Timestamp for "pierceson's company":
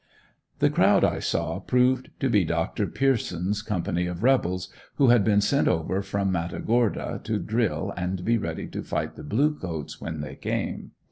2.87-4.07